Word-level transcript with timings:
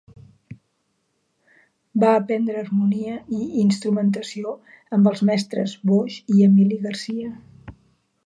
Va 2.03 2.13
aprendre 2.21 2.55
harmonia 2.61 3.19
i 3.41 3.43
instrumentació 3.65 4.55
amb 4.99 5.09
els 5.11 5.23
mestres 5.31 5.77
Boix 5.91 6.15
i 6.37 6.43
Emili 6.49 6.81
Garcia. 6.87 7.29